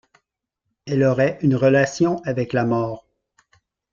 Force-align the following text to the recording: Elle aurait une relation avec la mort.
Elle 0.87 1.03
aurait 1.03 1.37
une 1.43 1.55
relation 1.55 2.23
avec 2.23 2.53
la 2.53 2.65
mort. 2.65 3.05